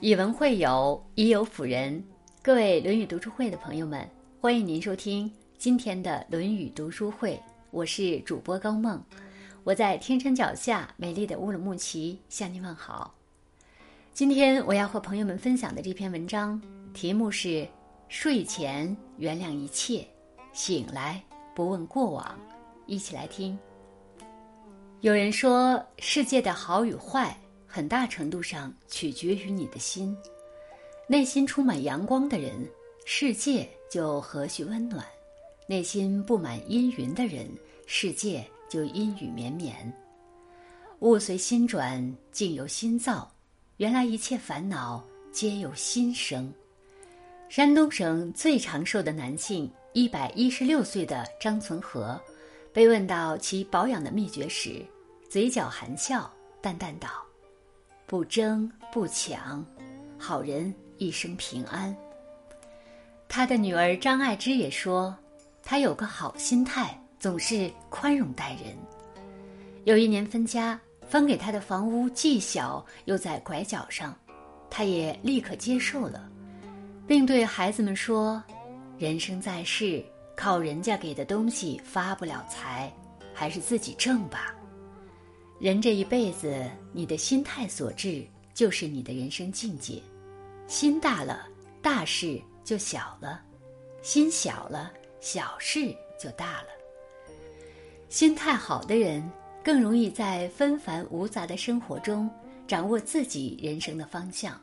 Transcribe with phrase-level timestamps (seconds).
[0.00, 2.04] 以文会友，以友辅仁。
[2.42, 4.06] 各位《论语》读书会的朋友们，
[4.38, 7.40] 欢迎您收听今天的《论语》读书会。
[7.70, 9.02] 我是主播高梦，
[9.64, 13.14] 我在天山脚下美丽的乌鲁木齐向您问好。
[14.12, 16.60] 今天我要和朋友们分享的这篇文章
[16.92, 17.66] 题目是
[18.06, 20.06] “睡前原谅一切，
[20.52, 21.22] 醒来
[21.54, 22.38] 不问过往”。
[22.84, 23.58] 一起来听。
[25.00, 27.34] 有人说，世界的好与坏。
[27.76, 30.16] 很大程度上取决于你的心，
[31.06, 32.66] 内心充满阳光的人，
[33.04, 35.04] 世界就和煦温暖；
[35.68, 37.46] 内心布满阴云的人，
[37.86, 39.92] 世界就阴雨绵绵。
[41.00, 43.30] 物随心转，境由心造。
[43.76, 46.50] 原来一切烦恼皆由心生。
[47.50, 52.18] 山东省最长寿的男性，一百一十六岁的张存和，
[52.72, 54.82] 被问到其保养的秘诀时，
[55.28, 56.32] 嘴角含笑，
[56.62, 57.25] 淡淡道。
[58.06, 59.66] 不争不抢，
[60.16, 61.94] 好人一生平安。
[63.28, 65.14] 他的女儿张爱芝也说，
[65.64, 68.76] 他有个好心态，总是宽容待人。
[69.82, 74.16] 有一年分家，分给他的房屋既小又在拐角上，
[74.70, 76.30] 他也立刻接受了，
[77.08, 78.40] 并对孩子们说
[78.98, 80.04] ：“人生在世，
[80.36, 82.92] 靠人家给的东西发不了财，
[83.34, 84.54] 还是自己挣吧。”
[85.58, 90.02] 人这一辈子，你的心态所致，就是你的人生境界。
[90.66, 91.48] 心大了，
[91.80, 93.40] 大事就小了；
[94.02, 96.68] 心小了，小事就大了。
[98.10, 99.26] 心态好的人，
[99.64, 102.28] 更容易在纷繁无杂的生活中
[102.68, 104.60] 掌握自己人生的方向，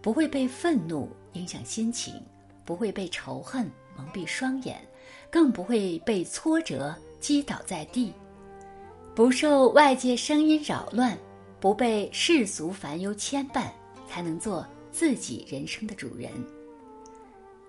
[0.00, 2.14] 不会被愤怒影响心情，
[2.64, 4.80] 不会被仇恨蒙蔽双眼，
[5.30, 8.10] 更不会被挫折击倒在地。
[9.14, 11.16] 不受外界声音扰乱，
[11.60, 13.68] 不被世俗烦忧牵绊，
[14.08, 16.28] 才能做自己人生的主人。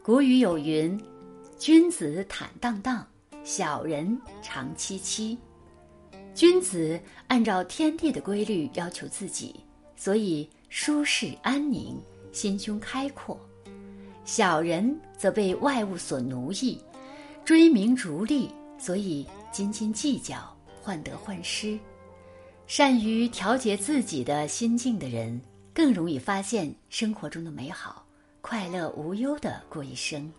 [0.01, 0.99] 古语有云
[1.59, 3.05] ：“君子坦荡荡，
[3.43, 5.37] 小人长戚戚。”
[6.33, 9.55] 君子按照天地的规律要求自己，
[9.95, 11.95] 所以舒适安宁，
[12.31, 13.37] 心胸开阔；
[14.25, 16.81] 小人则被外物所奴役，
[17.45, 18.49] 追名逐利，
[18.79, 20.54] 所以斤斤计较。
[20.85, 21.79] 患得患失，
[22.67, 25.41] 善于调节自己的心境的人，
[25.73, 28.05] 更容易发现生活中的美好，
[28.39, 30.31] 快乐无忧的过一生。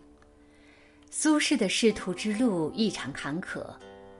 [1.11, 3.61] 苏轼的仕途之路异常坎坷，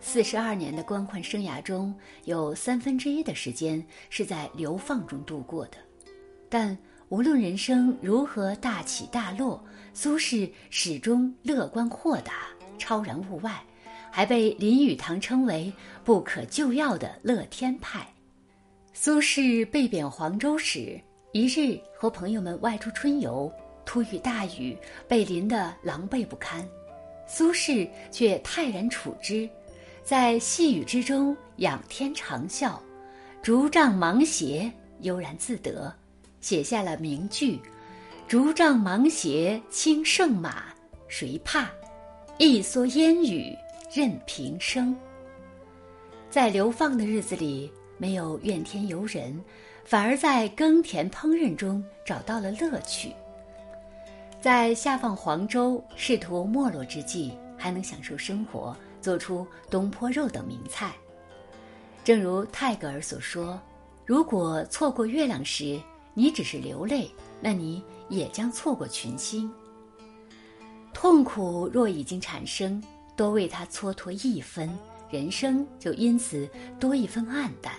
[0.01, 1.95] 四十二年的官宦生涯中
[2.25, 5.77] 有三分之一的时间是在流放中度过的。
[6.49, 6.77] 但
[7.07, 13.63] 无论人生如何大起大落，苏轼始终乐观豁达，超然物外。
[14.17, 15.71] 还被林语堂称为
[16.03, 18.03] 不可救药的乐天派。
[18.91, 20.99] 苏轼被贬黄州时，
[21.33, 23.53] 一日和朋友们外出春游，
[23.85, 24.75] 突遇大雨，
[25.07, 26.67] 被淋得狼狈不堪。
[27.27, 29.47] 苏轼却泰然处之，
[30.03, 32.75] 在细雨之中仰天长啸，
[33.43, 35.95] 竹杖芒鞋，悠然自得，
[36.41, 37.59] 写下了名句
[38.27, 40.73] ：“竹杖芒鞋轻胜马，
[41.07, 41.69] 谁怕？
[42.39, 43.55] 一蓑烟雨。”
[43.93, 44.95] 任平生。
[46.29, 49.39] 在流放的日子里，没有怨天尤人，
[49.85, 53.13] 反而在耕田烹饪中找到了乐趣。
[54.41, 60.93] 在下放黄州、仕途没落之际，还能享受生活，做出东坡肉等名菜。
[62.03, 63.59] 正如泰戈尔所说
[64.05, 65.79] ：“如果错过月亮时，
[66.13, 67.09] 你只是流泪，
[67.41, 69.51] 那你也将错过群星。
[70.93, 72.83] 痛苦若已经产生。”
[73.17, 74.69] 多为他蹉跎一分，
[75.09, 76.47] 人生就因此
[76.79, 77.73] 多一分黯淡；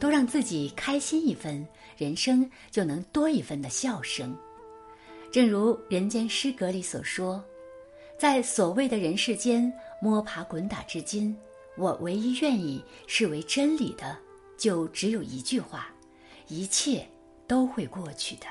[0.00, 1.64] 多让自己开心一分，
[1.96, 4.36] 人生就能多一分的笑声。
[5.30, 7.42] 正如《人间失格》里所说
[8.18, 9.72] ：“在所谓的人世间
[10.02, 11.36] 摸爬滚打至今，
[11.76, 14.18] 我唯一愿意视为真理的，
[14.58, 15.94] 就只有一句话：
[16.48, 17.06] 一切
[17.46, 18.46] 都会过去的。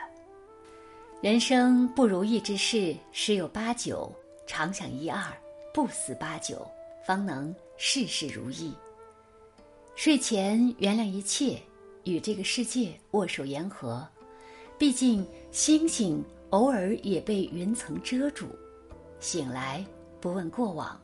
[1.22, 4.10] 人生不如意之事十有八九，
[4.48, 5.22] 常想一二。”
[5.76, 6.66] 不死八九，
[7.06, 8.74] 方能事事如意。
[9.94, 11.62] 睡前原谅一切，
[12.06, 14.08] 与这个世界握手言和。
[14.78, 18.48] 毕竟星星偶尔也被云层遮住。
[19.20, 19.86] 醒来
[20.22, 20.98] 不问过往，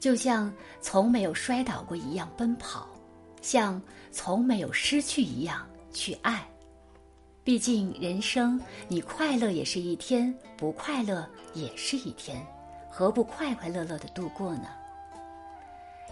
[0.00, 2.88] 就像从没有摔倒过一样奔跑，
[3.40, 3.80] 像
[4.10, 6.44] 从没有失去一样去爱。
[7.44, 11.24] 毕竟人生，你快乐也是一天，不快乐
[11.54, 12.44] 也是一天。
[12.98, 14.70] 何不快快乐乐的度过呢？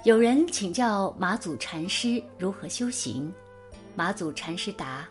[0.05, 3.35] 有人请教马祖禅师如何修行，
[3.97, 5.05] 马祖禅师答：“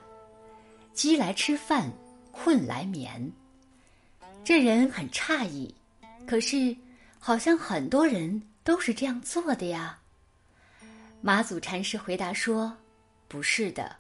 [0.96, 1.92] 鸡来吃饭，
[2.32, 3.30] 困来眠。
[4.42, 5.76] 这人很诧异，
[6.26, 6.74] 可是
[7.20, 10.00] 好像很多人都是这样做的呀。
[11.20, 12.74] 马祖禅师回答说
[13.28, 13.94] ：“不是的，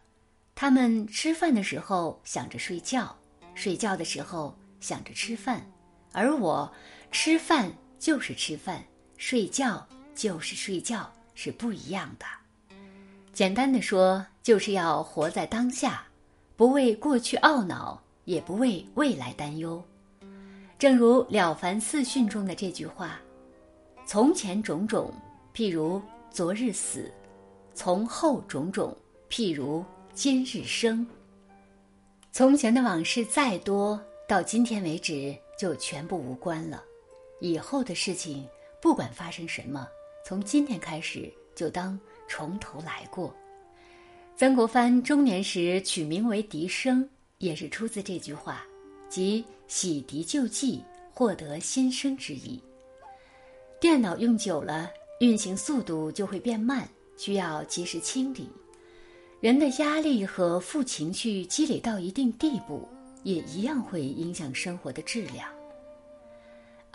[0.55, 3.13] 他们吃饭的时候想着睡觉，
[3.53, 5.61] 睡觉的时候想着吃饭，
[6.13, 6.71] 而我
[7.17, 8.83] 吃饭就是吃饭，
[9.15, 12.25] 睡觉就是睡觉，是不一样的。
[13.31, 16.05] 简单的说，就是要活在当下，
[16.57, 19.81] 不为过去懊恼，也不为未来担忧。
[20.77, 23.17] 正如《了凡四训》中的这句话
[24.05, 25.11] ：‘从前种种，
[25.53, 27.09] 譬如’。”昨日死，
[27.73, 28.93] 从后种种，
[29.29, 31.07] 譬如今日生。
[32.33, 33.97] 从前的往事再多，
[34.27, 36.83] 到今天为止就全部无关了。
[37.39, 38.47] 以后的事情，
[38.81, 39.87] 不管发生什么，
[40.25, 43.33] 从今天开始就当从头来过。
[44.35, 48.65] 曾国藩中年时取名为笛声，也是出自这句话，
[49.09, 50.83] 即洗涤旧迹，
[51.13, 52.61] 获得新生之意。
[53.79, 54.89] 电脑用久了。
[55.21, 56.85] 运行速度就会变慢，
[57.15, 58.49] 需要及时清理。
[59.39, 62.85] 人的压力和负情绪积累到一定地步，
[63.23, 65.47] 也一样会影响生活的质量。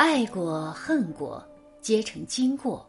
[0.01, 1.47] 爱过恨过，
[1.83, 2.83] 皆成经过；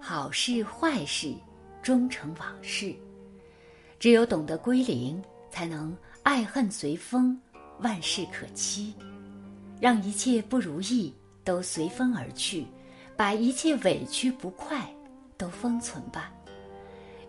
[0.00, 1.34] 好事坏事，
[1.82, 2.94] 终成往事。
[3.98, 5.20] 只有懂得归零，
[5.50, 5.92] 才能
[6.22, 7.36] 爱恨随风，
[7.80, 8.94] 万事可期。
[9.80, 11.12] 让一切不如意
[11.42, 12.64] 都随风而去。
[13.16, 14.88] 把一切委屈不快
[15.36, 16.32] 都封存吧。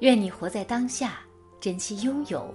[0.01, 1.21] 愿你活在当下，
[1.59, 2.53] 珍惜拥有，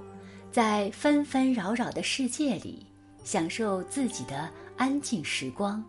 [0.52, 2.86] 在纷纷扰扰的世界里
[3.24, 5.84] 享受自己的安静时光。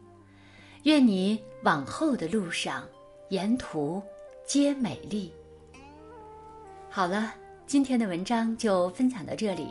[0.89, 2.83] 愿你往后的路上，
[3.27, 4.01] 沿途
[4.43, 5.31] 皆美丽。
[6.89, 7.31] 好了，
[7.67, 9.67] 今天的文章就分享到这里。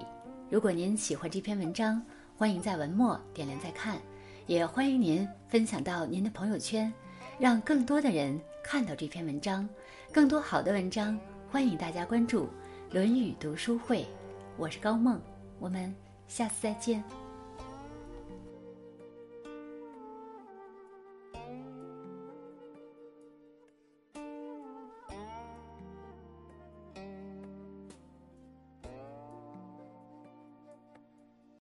[0.48, 2.00] 如果您喜欢这篇文章，
[2.36, 3.98] 欢迎在文末点亮再看，
[4.46, 6.92] 也欢迎您分享到您的朋友圈。
[7.36, 9.68] 让更多的人看到这篇文章，
[10.12, 11.18] 更多好的文章，
[11.50, 12.44] 欢迎大家关注
[12.92, 14.02] 《论语读书会》，
[14.56, 15.20] 我是高梦，
[15.58, 15.92] 我们
[16.28, 17.02] 下次再见。